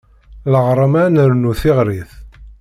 Leɣṛama 0.51 0.99
ad 1.05 1.11
nernu 1.13 1.51
tiɣrit. 1.61 2.11